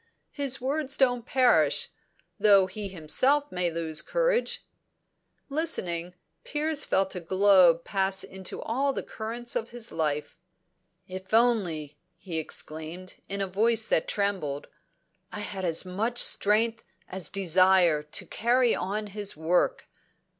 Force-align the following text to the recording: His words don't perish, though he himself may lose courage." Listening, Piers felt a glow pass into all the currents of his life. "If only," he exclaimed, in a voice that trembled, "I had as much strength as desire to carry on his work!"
His 0.31 0.59
words 0.59 0.97
don't 0.97 1.27
perish, 1.27 1.89
though 2.39 2.65
he 2.65 2.87
himself 2.87 3.51
may 3.51 3.69
lose 3.69 4.01
courage." 4.01 4.65
Listening, 5.47 6.15
Piers 6.43 6.83
felt 6.83 7.13
a 7.13 7.19
glow 7.19 7.75
pass 7.77 8.23
into 8.23 8.63
all 8.63 8.93
the 8.93 9.03
currents 9.03 9.55
of 9.55 9.69
his 9.69 9.91
life. 9.91 10.39
"If 11.07 11.35
only," 11.35 11.99
he 12.17 12.39
exclaimed, 12.39 13.17
in 13.29 13.41
a 13.41 13.47
voice 13.47 13.87
that 13.89 14.07
trembled, 14.07 14.65
"I 15.31 15.41
had 15.41 15.63
as 15.63 15.85
much 15.85 16.17
strength 16.17 16.83
as 17.07 17.29
desire 17.29 18.01
to 18.01 18.25
carry 18.25 18.73
on 18.73 19.05
his 19.05 19.37
work!" 19.37 19.87